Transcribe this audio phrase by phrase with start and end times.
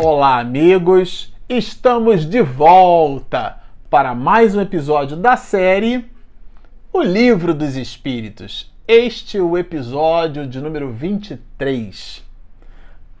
[0.00, 1.32] Olá, amigos!
[1.48, 6.10] Estamos de volta para mais um episódio da série
[6.92, 8.74] O Livro dos Espíritos.
[8.88, 12.20] Este é o episódio de número 23.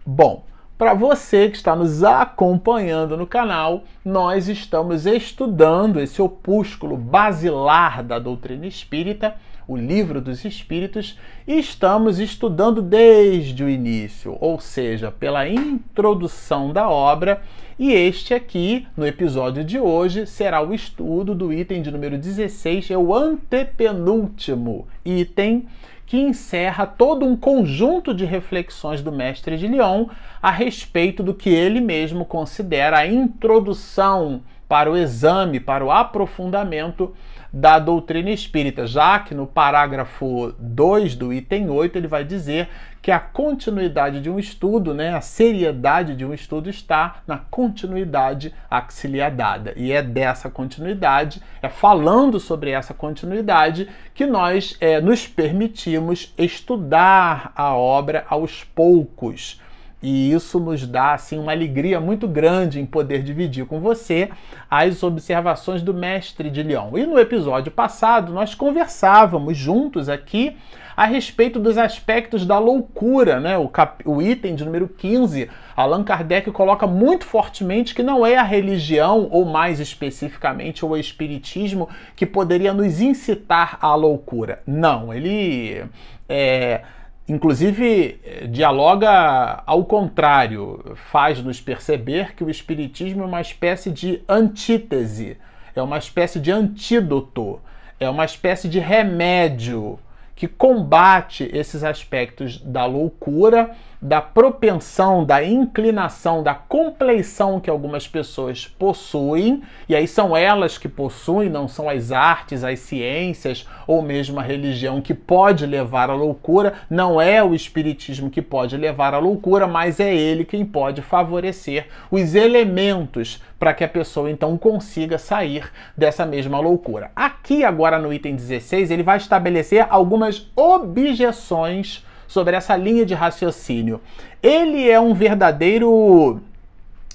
[0.04, 0.44] Bom,
[0.76, 8.18] para você que está nos acompanhando no canal, nós estamos estudando esse opúsculo basilar da
[8.18, 15.48] doutrina espírita o Livro dos Espíritos, e estamos estudando desde o início, ou seja, pela
[15.48, 17.42] introdução da obra,
[17.78, 22.90] e este aqui, no episódio de hoje, será o estudo do item de número 16,
[22.90, 25.66] é o antepenúltimo item
[26.06, 30.06] que encerra todo um conjunto de reflexões do mestre de Lyon
[30.42, 37.14] a respeito do que ele mesmo considera a introdução para o exame, para o aprofundamento
[37.52, 42.68] da doutrina espírita, já que no parágrafo 2 do item 8 ele vai dizer
[43.00, 48.52] que a continuidade de um estudo, né, a seriedade de um estudo está na continuidade
[48.68, 49.74] auxiliar dada.
[49.76, 57.52] E é dessa continuidade, é falando sobre essa continuidade, que nós é, nos permitimos estudar
[57.54, 59.60] a obra aos poucos
[60.04, 64.28] e isso nos dá assim uma alegria muito grande em poder dividir com você
[64.70, 66.98] as observações do mestre de Lyon.
[66.98, 70.58] E no episódio passado nós conversávamos juntos aqui
[70.94, 73.56] a respeito dos aspectos da loucura, né?
[73.56, 74.06] O, cap...
[74.06, 79.26] o item de número 15, Allan Kardec coloca muito fortemente que não é a religião,
[79.30, 84.60] ou mais especificamente o espiritismo, que poderia nos incitar à loucura.
[84.66, 85.82] Não, ele
[86.28, 86.82] é
[87.28, 95.38] inclusive dialoga ao contrário, faz-nos perceber que o Espiritismo é uma espécie de antítese,
[95.74, 97.60] é uma espécie de antídoto,
[97.98, 99.98] é uma espécie de remédio
[100.36, 103.70] que combate esses aspectos da loucura,
[104.04, 110.90] da propensão, da inclinação, da compleição que algumas pessoas possuem, e aí são elas que
[110.90, 116.14] possuem, não são as artes, as ciências ou mesmo a religião que pode levar à
[116.14, 121.00] loucura, não é o espiritismo que pode levar à loucura, mas é ele quem pode
[121.00, 127.10] favorecer os elementos para que a pessoa então consiga sair dessa mesma loucura.
[127.16, 134.00] Aqui agora no item 16, ele vai estabelecer algumas objeções sobre essa linha de raciocínio.
[134.42, 136.40] Ele é um verdadeiro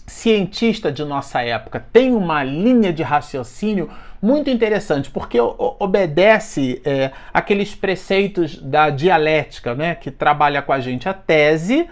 [0.08, 3.90] cientista de nossa época, tem uma linha de raciocínio
[4.22, 11.08] muito interessante, porque obedece é, aqueles preceitos da dialética, né, que trabalha com a gente
[11.08, 11.88] a tese,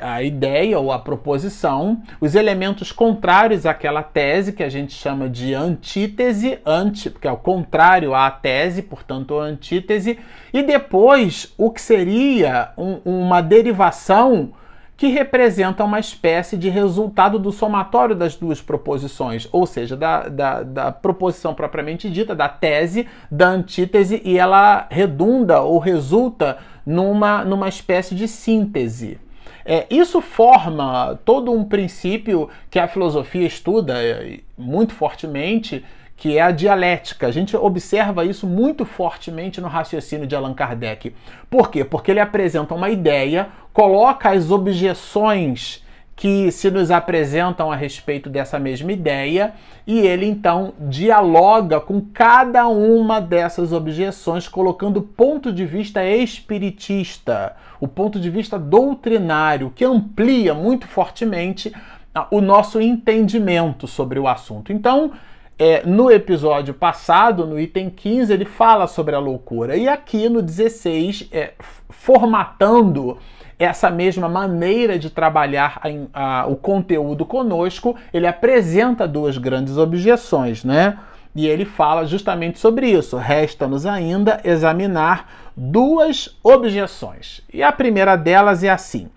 [0.00, 5.54] a ideia ou a proposição, os elementos contrários àquela tese, que a gente chama de
[5.54, 10.18] antítese, anti, porque é o contrário à tese, portanto, antítese,
[10.52, 14.52] e depois o que seria um, uma derivação
[14.96, 20.62] que representa uma espécie de resultado do somatório das duas proposições, ou seja, da, da,
[20.62, 27.68] da, proposição propriamente dita, da tese, da antítese, e ela redunda ou resulta numa, numa
[27.68, 29.18] espécie de síntese.
[29.64, 35.84] É, isso forma todo um princípio que a filosofia estuda é, muito fortemente,
[36.16, 37.26] que é a dialética.
[37.26, 41.14] A gente observa isso muito fortemente no raciocínio de Allan Kardec.
[41.48, 41.84] Por quê?
[41.84, 45.83] Porque ele apresenta uma ideia, coloca as objeções
[46.16, 49.52] que se nos apresentam a respeito dessa mesma ideia
[49.86, 57.56] e ele então dialoga com cada uma dessas objeções, colocando o ponto de vista espiritista,
[57.80, 61.72] o ponto de vista doutrinário, que amplia muito fortemente
[62.14, 64.72] ah, o nosso entendimento sobre o assunto.
[64.72, 65.12] Então,
[65.58, 70.40] é, no episódio passado, no item 15, ele fala sobre a loucura, e aqui no
[70.40, 71.52] 16, é,
[71.90, 73.18] formatando
[73.64, 75.80] essa mesma maneira de trabalhar
[76.12, 80.98] a, a, o conteúdo conosco, ele apresenta duas grandes objeções, né?
[81.34, 83.16] E ele fala justamente sobre isso.
[83.16, 87.40] Resta-nos ainda examinar duas objeções.
[87.52, 89.08] E a primeira delas é assim: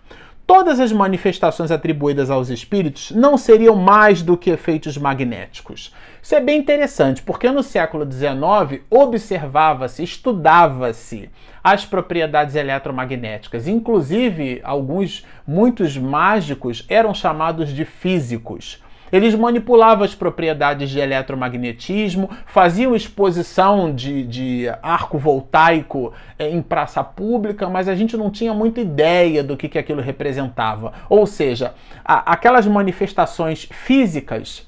[0.47, 5.93] todas as manifestações atribuídas aos espíritos não seriam mais do que efeitos magnéticos.
[6.23, 11.29] Isso é bem interessante, porque no século XIX observava-se, estudava-se
[11.61, 13.67] as propriedades eletromagnéticas.
[13.67, 18.81] Inclusive, alguns, muitos mágicos eram chamados de físicos.
[19.11, 27.03] Eles manipulavam as propriedades de eletromagnetismo, faziam exposição de, de arco voltaico é, em praça
[27.03, 30.93] pública, mas a gente não tinha muita ideia do que, que aquilo representava.
[31.09, 31.73] Ou seja,
[32.03, 34.67] a, aquelas manifestações físicas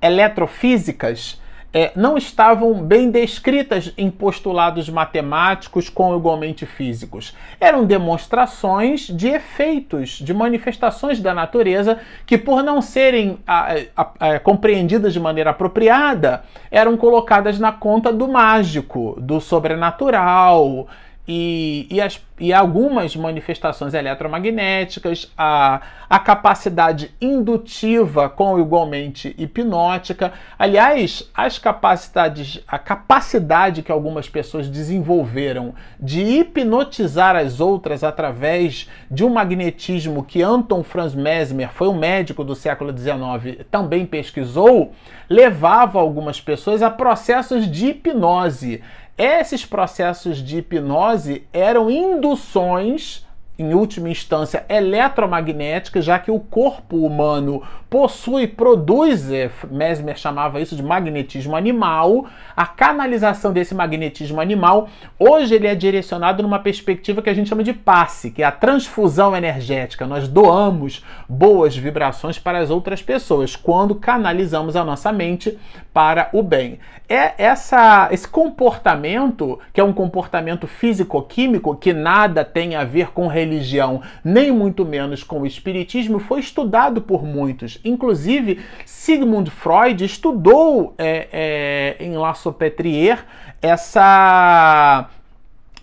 [0.00, 1.40] eletrofísicas
[1.72, 7.34] é, não estavam bem descritas em postulados matemáticos com igualmente físicos.
[7.58, 14.38] Eram demonstrações de efeitos, de manifestações da natureza que, por não serem a, a, a,
[14.38, 20.88] compreendidas de maneira apropriada, eram colocadas na conta do mágico, do sobrenatural
[21.26, 25.80] e, e, as, e algumas manifestações eletromagnéticas, a,
[26.10, 30.32] a capacidade indutiva com igualmente hipnótica.
[30.58, 39.24] Aliás, as capacidades, a capacidade que algumas pessoas desenvolveram de hipnotizar as outras através de
[39.24, 44.92] um magnetismo que Anton Franz Mesmer, foi um médico do século XIX, também pesquisou,
[45.30, 48.82] levava algumas pessoas a processos de hipnose
[49.16, 53.26] esses processos de hipnose eram induções
[53.58, 57.62] em última instância, eletromagnética, já que o corpo humano
[57.92, 62.26] possui, produz, é, Mesmer chamava isso de magnetismo animal.
[62.56, 64.88] A canalização desse magnetismo animal,
[65.18, 68.50] hoje ele é direcionado numa perspectiva que a gente chama de passe, que é a
[68.50, 70.06] transfusão energética.
[70.06, 75.58] Nós doamos boas vibrações para as outras pessoas quando canalizamos a nossa mente
[75.92, 76.78] para o bem.
[77.06, 83.26] É essa, esse comportamento, que é um comportamento físico-químico, que nada tem a ver com
[83.26, 83.51] religião,
[84.24, 87.78] nem muito menos com o espiritismo, foi estudado por muitos.
[87.84, 93.24] Inclusive, Sigmund Freud estudou é, é, em La Salpêtrière
[93.60, 95.08] essa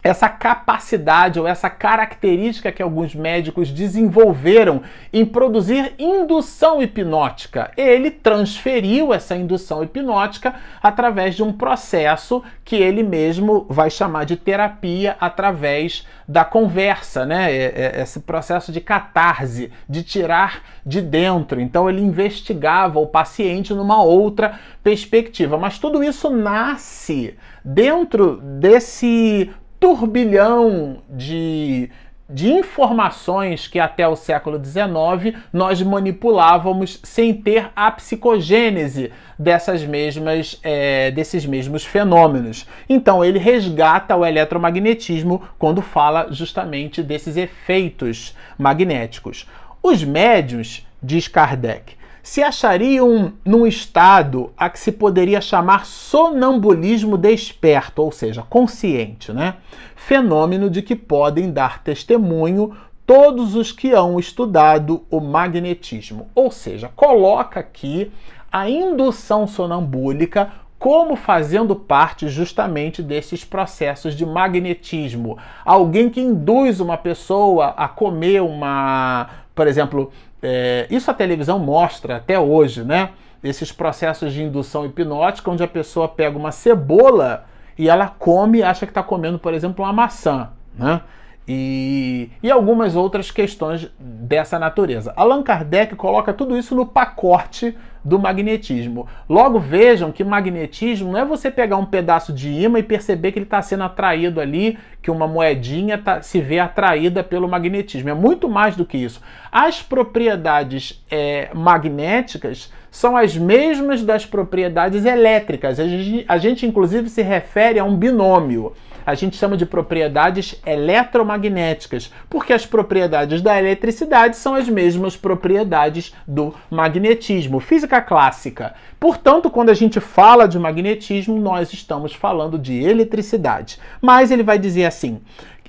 [0.01, 4.81] essa capacidade ou essa característica que alguns médicos desenvolveram
[5.11, 7.71] em produzir indução hipnótica.
[7.75, 14.37] Ele transferiu essa indução hipnótica através de um processo que ele mesmo vai chamar de
[14.37, 17.51] terapia através da conversa, né?
[17.51, 21.59] É, é, esse processo de catarse, de tirar de dentro.
[21.59, 25.57] Então ele investigava o paciente numa outra perspectiva.
[25.57, 27.35] Mas tudo isso nasce
[27.65, 31.89] dentro desse turbilhão de,
[32.29, 40.59] de informações que até o século XIX nós manipulávamos sem ter a psicogênese dessas mesmas,
[40.61, 42.67] é, desses mesmos fenômenos.
[42.89, 49.47] Então ele resgata o eletromagnetismo quando fala justamente desses efeitos magnéticos.
[49.81, 58.01] Os médios, diz Kardec, se achariam num estado a que se poderia chamar sonambulismo desperto,
[58.01, 59.55] ou seja, consciente, né?
[59.95, 62.75] Fenômeno de que podem dar testemunho
[63.05, 66.27] todos os que hão estudado o magnetismo.
[66.35, 68.11] Ou seja, coloca aqui
[68.51, 75.37] a indução sonambúlica como fazendo parte justamente desses processos de magnetismo.
[75.65, 82.17] Alguém que induz uma pessoa a comer uma, por exemplo, é, isso a televisão mostra
[82.17, 83.09] até hoje, né?
[83.43, 87.45] Esses processos de indução hipnótica, onde a pessoa pega uma cebola
[87.77, 91.01] e ela come, acha que está comendo, por exemplo, uma maçã, né?
[91.47, 95.13] E, e algumas outras questões dessa natureza.
[95.15, 99.07] Allan Kardec coloca tudo isso no pacote do magnetismo.
[99.27, 103.39] Logo vejam que magnetismo não é você pegar um pedaço de imã e perceber que
[103.39, 108.09] ele está sendo atraído ali, que uma moedinha tá, se vê atraída pelo magnetismo.
[108.09, 109.21] É muito mais do que isso.
[109.51, 115.79] As propriedades é, magnéticas são as mesmas das propriedades elétricas.
[115.79, 118.73] A gente, a gente, inclusive, se refere a um binômio
[119.09, 126.13] a gente chama de propriedades eletromagnéticas, porque as propriedades da eletricidade são as mesmas propriedades
[126.27, 127.59] do magnetismo.
[127.59, 128.75] Física clássica.
[128.99, 133.79] Portanto, quando a gente fala de magnetismo, nós estamos falando de eletricidade.
[133.99, 135.19] Mas ele vai dizer assim,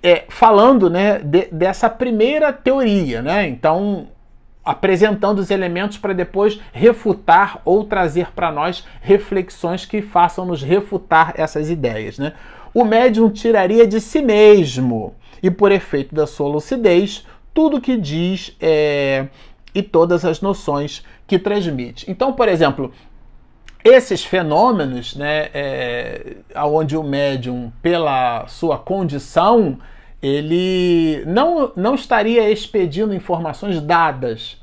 [0.02, 3.48] é, falando né, de, dessa primeira teoria, né?
[3.48, 4.08] Então,
[4.62, 11.32] apresentando os elementos para depois refutar ou trazer para nós reflexões que façam nos refutar
[11.36, 12.34] essas ideias, né?
[12.72, 18.56] O médium tiraria de si mesmo e, por efeito da sua lucidez, tudo que diz
[18.60, 19.26] é,
[19.74, 22.10] e todas as noções que transmite.
[22.10, 22.92] Então, por exemplo,
[23.84, 29.78] esses fenômenos, né, é, onde o médium, pela sua condição,
[30.22, 34.60] ele não, não estaria expedindo informações dadas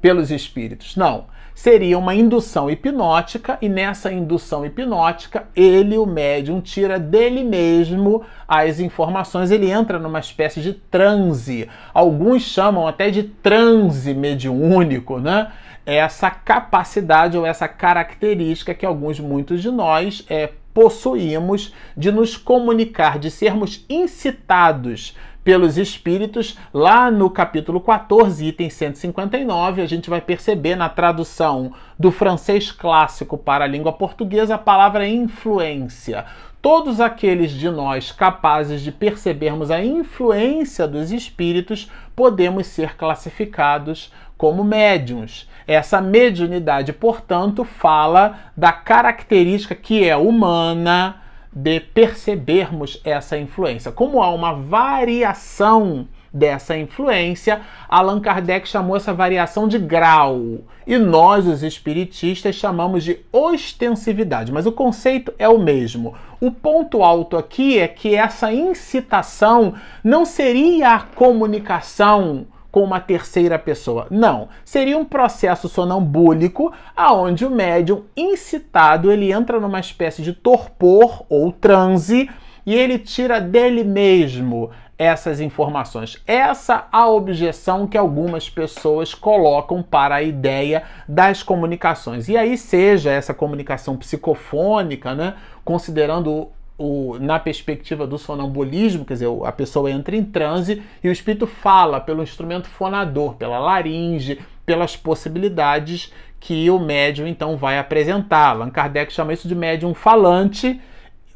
[0.00, 0.94] pelos espíritos.
[0.94, 1.24] Não
[1.60, 8.80] seria uma indução hipnótica e nessa indução hipnótica ele, o médium, tira dele mesmo as
[8.80, 11.68] informações, ele entra numa espécie de transe.
[11.92, 15.52] Alguns chamam até de transe mediúnico, né?
[15.84, 23.18] Essa capacidade ou essa característica que alguns, muitos de nós é, possuímos de nos comunicar,
[23.18, 30.76] de sermos incitados pelos espíritos, lá no capítulo 14, item 159, a gente vai perceber
[30.76, 36.26] na tradução do francês clássico para a língua portuguesa a palavra influência.
[36.60, 44.62] Todos aqueles de nós capazes de percebermos a influência dos espíritos podemos ser classificados como
[44.62, 45.48] médiums.
[45.66, 53.90] Essa mediunidade, portanto, fala da característica que é humana de percebermos essa influência.
[53.90, 60.60] Como há uma variação dessa influência, Allan Kardec chamou essa variação de grau.
[60.86, 66.14] E nós, os espiritistas, chamamos de ostensividade, mas o conceito é o mesmo.
[66.40, 73.58] O ponto alto aqui é que essa incitação não seria a comunicação com uma terceira
[73.58, 74.06] pessoa.
[74.10, 81.24] Não, seria um processo sonambúlico aonde o médium incitado, ele entra numa espécie de torpor
[81.28, 82.30] ou transe
[82.64, 86.22] e ele tira dele mesmo essas informações.
[86.26, 92.28] Essa a objeção que algumas pessoas colocam para a ideia das comunicações.
[92.28, 96.50] E aí seja essa comunicação psicofônica, né, considerando
[96.80, 101.46] o, na perspectiva do sonambulismo, quer dizer, a pessoa entra em transe e o espírito
[101.46, 106.10] fala pelo instrumento fonador, pela laringe, pelas possibilidades
[106.40, 108.52] que o médium então vai apresentar.
[108.52, 110.80] Allan Kardec chama isso de médium falante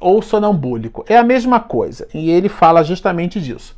[0.01, 1.05] ou sonambúlico.
[1.07, 3.77] É a mesma coisa e ele fala justamente disso.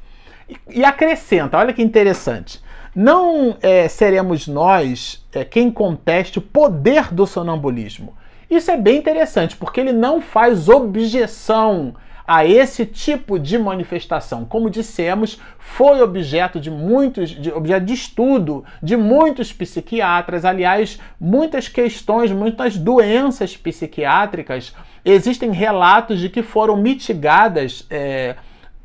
[0.48, 2.62] E, e acrescenta, olha que interessante.
[2.94, 8.14] Não é, seremos nós é, quem conteste o poder do sonambulismo
[8.50, 11.94] isso é bem interessante, porque ele não faz objeção
[12.26, 14.44] a esse tipo de manifestação.
[14.44, 20.44] Como dissemos, foi objeto de muitos, de, objeto de estudo de muitos psiquiatras.
[20.44, 24.74] Aliás, muitas questões, muitas doenças psiquiátricas
[25.04, 28.34] existem relatos de que foram mitigadas é,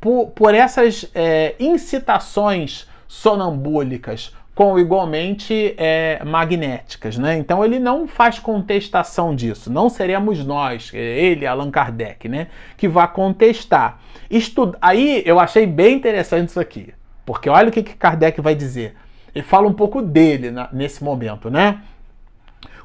[0.00, 7.38] por, por essas é, incitações sonambúlicas com igualmente é, magnéticas, né?
[7.38, 9.72] Então ele não faz contestação disso.
[9.72, 13.98] Não seremos nós, ele, Allan Kardec, né, que vai contestar.
[14.30, 14.74] Estu...
[14.80, 16.92] Aí eu achei bem interessante isso aqui,
[17.24, 18.94] porque olha o que, que Kardec vai dizer.
[19.34, 21.80] Ele fala um pouco dele na, nesse momento, né?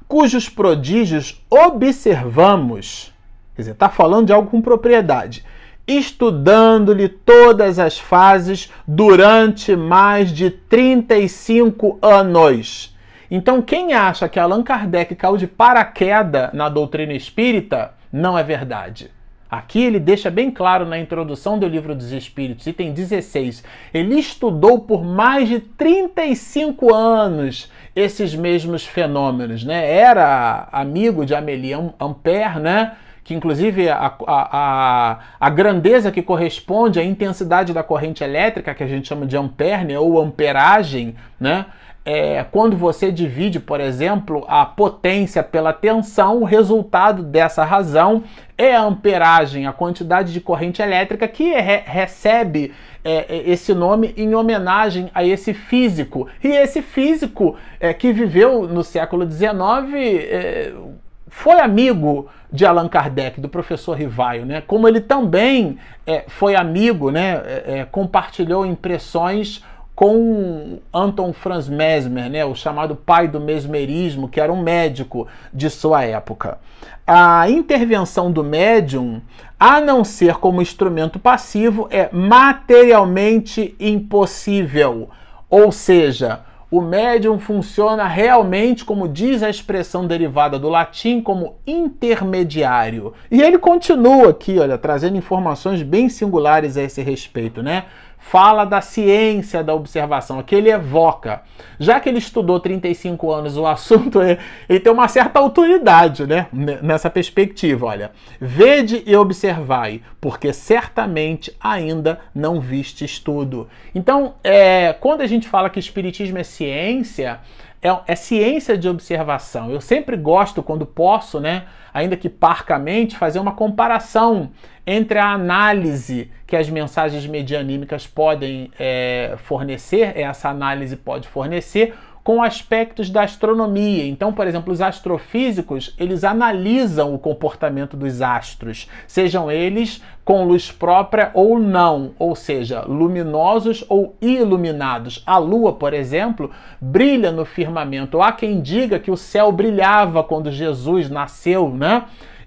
[0.07, 3.13] Cujos prodígios observamos,
[3.53, 5.43] quer dizer, está falando de algo com propriedade
[5.88, 12.96] estudando-lhe todas as fases durante mais de 35 anos.
[13.32, 19.12] Então, quem acha que Allan Kardec caiu de paraquedas na doutrina espírita, não é verdade.
[19.50, 23.63] Aqui ele deixa bem claro na introdução do livro dos Espíritos, item 16.
[23.94, 29.89] Ele estudou por mais de 35 anos esses mesmos fenômenos, né?
[29.89, 32.98] Era amigo de Amélie Ampère, né?
[33.27, 38.88] Que inclusive a, a, a, grandeza que corresponde à intensidade da corrente elétrica, que a
[38.88, 41.65] gente chama de ampere, ou amperagem, né?
[42.05, 48.24] É, quando você divide, por exemplo, a potência pela tensão, o resultado dessa razão
[48.57, 54.13] é a amperagem, a quantidade de corrente elétrica que re recebe é, é esse nome
[54.15, 56.29] em homenagem a esse físico.
[56.41, 61.03] E esse físico é, que viveu no século XIX
[61.38, 64.60] foi amigo de Allan Kardec, do professor Rivaio, né?
[64.60, 67.44] Como ele também é, foi amigo, né?
[67.46, 69.63] É, é, compartilhou impressões
[69.94, 72.44] com Anton Franz Mesmer, né?
[72.44, 76.58] O chamado pai do mesmerismo, que era um médico de sua época.
[77.06, 79.22] A intervenção do médium,
[79.60, 85.12] a não ser como instrumento passivo, é materialmente impossível.
[85.48, 93.13] Ou seja, o médium funciona realmente, como diz a expressão derivada do latim, como intermediário.
[93.31, 97.86] E ele continua aqui, olha, trazendo informações bem singulares a esse respeito, né?
[98.29, 101.43] Fala da ciência da observação, aqui ele evoca.
[101.79, 104.19] Já que ele estudou 35 anos o assunto,
[104.67, 107.86] ele tem uma certa autoridade né, nessa perspectiva.
[107.86, 113.69] Olha, vede e observai, porque certamente ainda não viste estudo.
[113.96, 117.39] Então, é, quando a gente fala que Espiritismo é ciência,
[117.81, 119.72] é, é ciência de observação.
[119.72, 124.51] Eu sempre gosto, quando posso, né, ainda que parcamente, fazer uma comparação
[124.86, 131.93] entre a análise que as mensagens medianímicas podem é, fornecer, essa análise pode fornecer,
[132.27, 134.05] com aspectos da astronomia.
[134.05, 140.69] Então, por exemplo, os astrofísicos, eles analisam o comportamento dos astros, sejam eles com luz
[140.69, 145.24] própria ou não, ou seja, luminosos ou iluminados.
[145.25, 148.22] A lua, por exemplo, brilha no firmamento.
[148.22, 152.03] Há quem diga que o céu brilhava quando Jesus nasceu, né?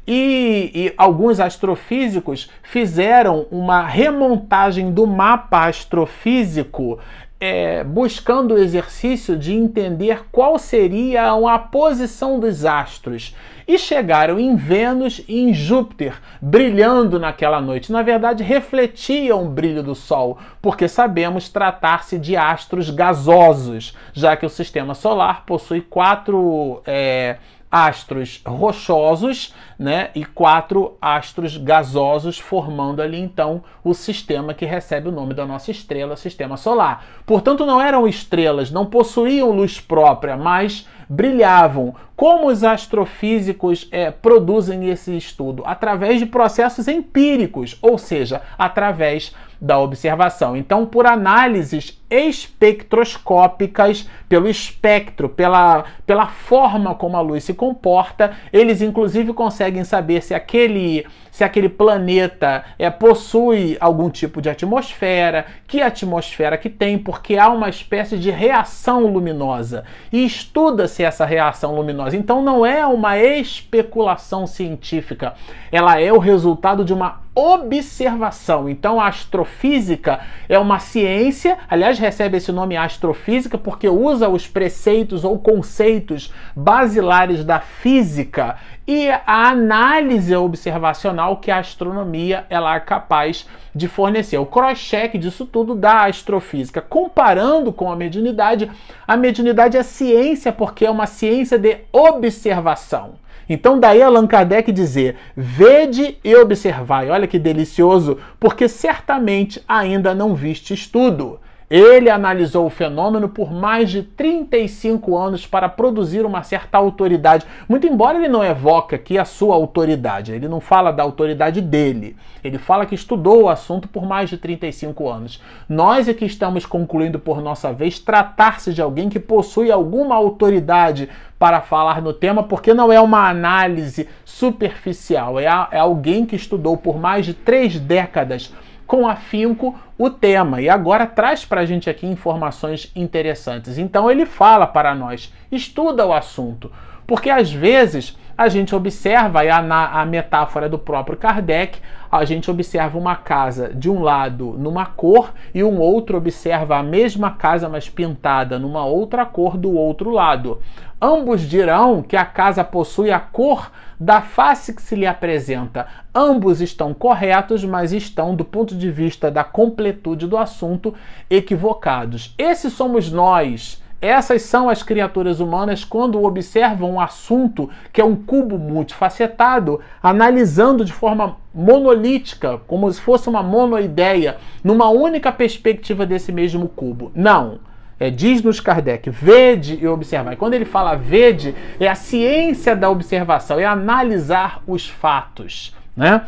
[0.06, 6.98] E, e, alguns astrofísicos fizeram uma remontagem do mapa astrofísico
[7.40, 13.34] é, buscando o exercício de entender qual seria a posição dos astros.
[13.66, 17.92] E chegaram em Vênus e em Júpiter, brilhando naquela noite.
[17.92, 24.44] Na verdade, refletiam o brilho do Sol, porque sabemos tratar-se de astros gasosos, já que
[24.44, 26.82] o sistema solar possui quatro.
[26.84, 27.38] É,
[27.70, 35.12] astros rochosos né, e quatro astros gasosos, formando ali então o sistema que recebe o
[35.12, 37.04] nome da nossa estrela, sistema solar.
[37.24, 41.94] Portanto, não eram estrelas, não possuíam luz própria, mas brilhavam.
[42.16, 45.62] Como os astrofísicos é, produzem esse estudo?
[45.64, 50.56] Através de processos empíricos, ou seja, através da observação.
[50.56, 58.80] Então, por análises espectroscópicas, pelo espectro, pela, pela forma como a luz se comporta, eles
[58.80, 65.80] inclusive conseguem saber se aquele se aquele planeta é, possui algum tipo de atmosfera, que
[65.80, 72.16] atmosfera que tem, porque há uma espécie de reação luminosa e estuda-se essa reação luminosa.
[72.16, 75.34] Então não é uma especulação científica,
[75.70, 78.68] ela é o resultado de uma observação.
[78.68, 85.24] Então a astrofísica é uma ciência, aliás, recebe esse nome astrofísica porque usa os preceitos
[85.24, 88.56] ou conceitos basilares da física
[88.86, 94.36] e a análise observacional que a astronomia ela é capaz de fornecer.
[94.38, 96.80] O cross-check disso tudo da astrofísica.
[96.80, 98.68] Comparando com a mediunidade,
[99.06, 103.14] a mediunidade é ciência porque é uma ciência de observação.
[103.52, 107.10] Então, daí Allan Kardec dizer: vede e observai.
[107.10, 111.39] Olha que delicioso, porque certamente ainda não viste estudo.
[111.70, 117.46] Ele analisou o fenômeno por mais de 35 anos para produzir uma certa autoridade.
[117.68, 122.16] Muito embora ele não evoque aqui a sua autoridade, ele não fala da autoridade dele.
[122.42, 125.40] Ele fala que estudou o assunto por mais de 35 anos.
[125.68, 131.08] Nós é que estamos concluindo por nossa vez tratar-se de alguém que possui alguma autoridade
[131.38, 136.76] para falar no tema, porque não é uma análise superficial, é, é alguém que estudou
[136.76, 138.52] por mais de três décadas
[138.90, 143.78] com afinco o tema e agora traz para a gente aqui informações interessantes.
[143.78, 146.72] Então ele fala para nós, estuda o assunto,
[147.06, 149.58] porque às vezes a gente observa, e a,
[150.00, 151.78] a metáfora do próprio Kardec,
[152.10, 156.82] a gente observa uma casa de um lado numa cor e um outro observa a
[156.82, 160.58] mesma casa, mas pintada numa outra cor do outro lado.
[160.98, 165.86] Ambos dirão que a casa possui a cor da face que se lhe apresenta.
[166.14, 170.94] Ambos estão corretos, mas estão, do ponto de vista da completude do assunto,
[171.28, 172.34] equivocados.
[172.38, 178.16] Esses somos nós essas são as criaturas humanas quando observam um assunto que é um
[178.16, 186.32] cubo multifacetado, analisando de forma monolítica, como se fosse uma monoideia, numa única perspectiva desse
[186.32, 187.12] mesmo cubo.
[187.14, 187.58] Não.
[187.98, 190.32] É, Diz-nos Kardec, vede e observar.
[190.32, 195.76] E quando ele fala vede, é a ciência da observação, é analisar os fatos.
[195.94, 196.24] Né?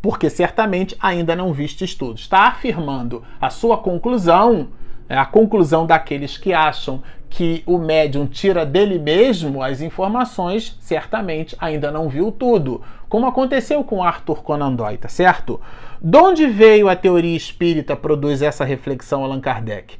[0.00, 2.18] Porque certamente ainda não viste estudo.
[2.18, 4.68] Está afirmando a sua conclusão
[5.08, 11.90] a conclusão daqueles que acham que o médium tira dele mesmo as informações, certamente ainda
[11.90, 15.60] não viu tudo, como aconteceu com Arthur Conan Doyle, tá certo?
[16.00, 19.96] De onde veio a teoria espírita produz essa reflexão Allan Kardec?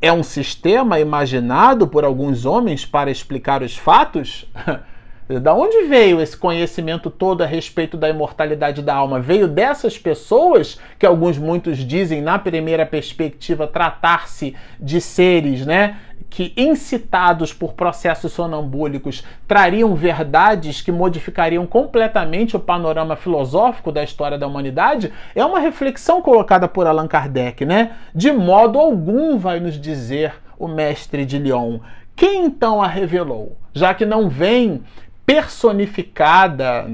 [0.00, 4.46] É um sistema imaginado por alguns homens para explicar os fatos?
[5.28, 9.20] Da onde veio esse conhecimento todo a respeito da imortalidade da alma?
[9.20, 15.98] Veio dessas pessoas que alguns muitos dizem na primeira perspectiva tratar-se de seres, né,
[16.30, 24.38] que incitados por processos sonambúlicos trariam verdades que modificariam completamente o panorama filosófico da história
[24.38, 25.12] da humanidade?
[25.34, 27.96] É uma reflexão colocada por Allan Kardec, né?
[28.14, 31.80] De modo algum vai nos dizer o mestre de Lyon.
[32.16, 33.56] Quem então a revelou?
[33.72, 34.82] Já que não vem
[35.28, 36.86] personificada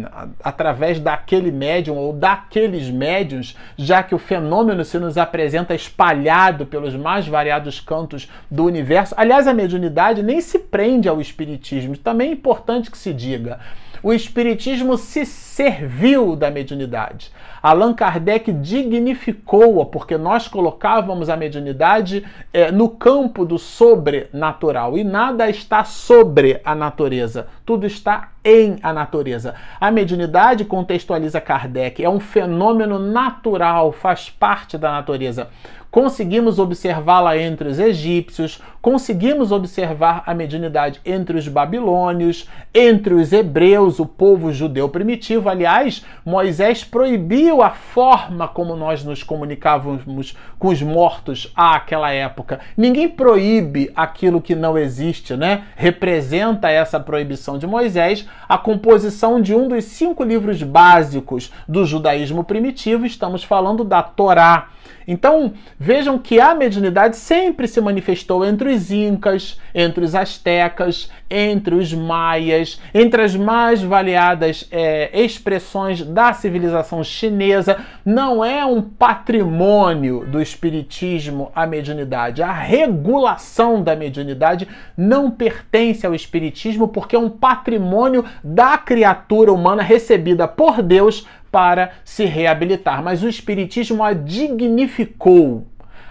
[0.43, 6.97] através daquele médium ou daqueles médiums, já que o fenômeno se nos apresenta espalhado pelos
[6.97, 9.15] mais variados cantos do universo.
[9.17, 13.61] Aliás, a mediunidade nem se prende ao espiritismo, também é importante que se diga.
[14.05, 17.33] O espiritismo se serviu da mediunidade.
[17.63, 25.49] Allan Kardec dignificou-a porque nós colocávamos a mediunidade é, no campo do sobrenatural e nada
[25.49, 29.55] está sobre a natureza, tudo está em a natureza.
[29.81, 35.49] A mediunidade, contextualiza Kardec, é um fenômeno natural, faz parte da natureza.
[35.91, 43.99] conseguimos observá-la entre os egípcios, conseguimos observar a mediunidade entre os babilônios, entre os hebreus,
[43.99, 45.49] o povo judeu primitivo.
[45.49, 52.61] Aliás, Moisés proibiu a forma como nós nos comunicávamos com os mortos àquela época.
[52.77, 55.65] Ninguém proíbe aquilo que não existe, né?
[55.77, 62.45] Representa essa proibição de Moisés a composição de um dos cinco livros básicos do judaísmo
[62.45, 63.07] primitivo.
[63.07, 64.69] Estamos falando da Torá.
[65.07, 71.75] Então, vejam que a mediunidade sempre se manifestou entre os incas, entre os astecas, entre
[71.75, 77.79] os maias, entre as mais variadas é, expressões da civilização chinesa.
[78.05, 82.43] Não é um patrimônio do espiritismo a mediunidade.
[82.43, 89.83] A regulação da mediunidade não pertence ao espiritismo porque é um patrimônio da criatura humana
[89.83, 95.65] recebida por Deus para se reabilitar, mas o Espiritismo a dignificou.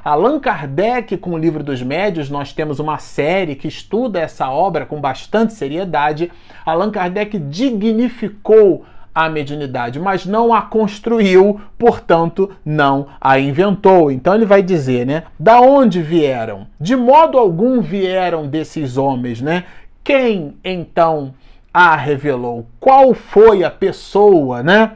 [0.04, 4.86] Allan Kardec, com o livro dos médios, nós temos uma série que estuda essa obra
[4.86, 6.30] com bastante seriedade.
[6.66, 8.86] Allan Kardec dignificou
[9.16, 14.12] a mediunidade, mas não a construiu, portanto, não a inventou.
[14.12, 15.24] Então ele vai dizer, né?
[15.40, 16.68] Da onde vieram?
[16.78, 19.64] De modo algum vieram desses homens, né?
[20.04, 21.34] Quem então
[21.74, 22.66] a revelou?
[22.78, 24.92] Qual foi a pessoa, né?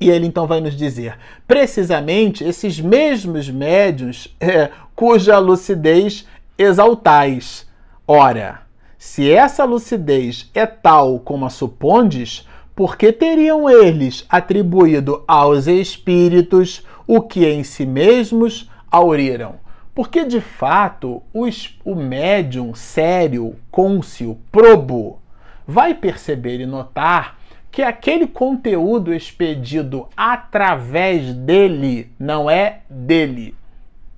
[0.00, 7.68] E ele então vai nos dizer, precisamente esses mesmos médiuns é, cuja lucidez exaltais.
[8.08, 8.62] Ora,
[8.96, 16.82] se essa lucidez é tal como a supondes, por que teriam eles atribuído aos espíritos
[17.06, 19.56] o que em si mesmos auriram?
[19.94, 21.22] Porque de fato
[21.84, 25.18] o médium sério, côncio, probo,
[25.66, 27.39] vai perceber e notar
[27.70, 33.54] que aquele conteúdo expedido através dele não é dele.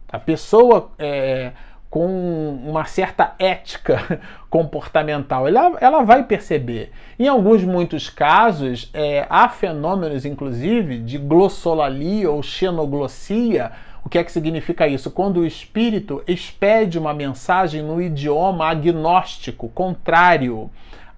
[0.09, 1.53] A pessoa é,
[1.93, 6.91] com uma certa ética comportamental, ela, ela vai perceber.
[7.19, 13.73] Em alguns, muitos casos, é, há fenômenos, inclusive, de glossolalia ou xenoglossia.
[14.03, 15.11] O que é que significa isso?
[15.11, 20.71] Quando o espírito expede uma mensagem no idioma agnóstico, contrário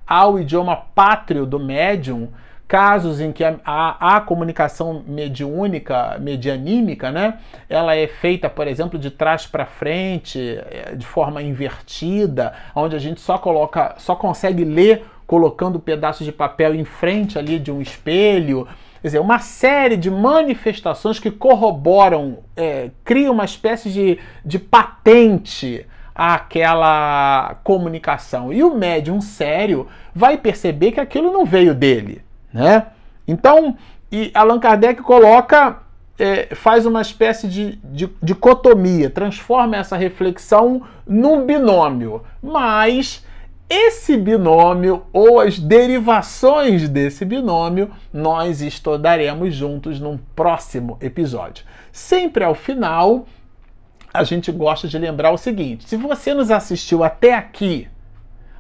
[0.07, 2.29] ao idioma pátrio do médium,
[2.67, 7.39] casos em que a, a, a, comunicação mediúnica, medianímica, né,
[7.69, 10.41] ela é feita, por exemplo, de trás para frente,
[10.71, 16.33] é, de forma invertida, onde a gente só coloca, só consegue ler colocando pedaços de
[16.33, 18.67] papel em frente ali de um espelho.
[19.01, 25.87] Quer dizer, uma série de manifestações que corroboram, é, criam uma espécie de, de patente
[26.15, 28.53] àquela comunicação.
[28.53, 32.23] E o médium sério vai perceber que aquilo não veio dele.
[32.53, 32.87] Né?
[33.27, 33.77] Então,
[34.13, 35.79] e Allan Kardec coloca,
[36.19, 43.25] é, faz uma espécie de, de dicotomia, transforma essa reflexão num binômio, mas
[43.69, 51.65] esse binômio ou as derivações desse binômio nós estudaremos juntos num próximo episódio.
[51.91, 53.27] Sempre ao final,
[54.15, 57.89] a gente gosta de lembrar o seguinte: se você nos assistiu até aqui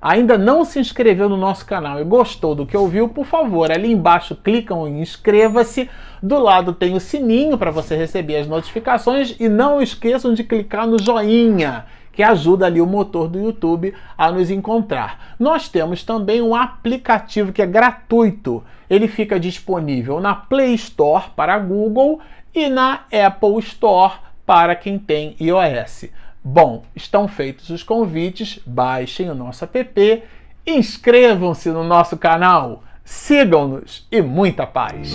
[0.02, 3.90] ainda não se inscreveu no nosso canal e gostou do que ouviu, por favor, ali
[3.90, 5.88] embaixo clicam em inscreva-se.
[6.22, 10.86] Do lado tem o sininho para você receber as notificações e não esqueçam de clicar
[10.86, 15.34] no joinha que ajuda ali o motor do YouTube a nos encontrar.
[15.38, 18.62] Nós temos também um aplicativo que é gratuito.
[18.88, 22.20] Ele fica disponível na Play Store para Google
[22.54, 24.12] e na Apple Store
[24.44, 26.06] para quem tem iOS.
[26.42, 30.22] Bom, estão feitos os convites, baixem o nosso app,
[30.66, 35.14] inscrevam-se no nosso canal, sigam-nos e muita paz!